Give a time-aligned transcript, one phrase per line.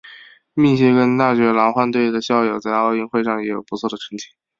[0.55, 4.29] 密歇根大学狼獾队的校友在奥运会上也有不错的成绩。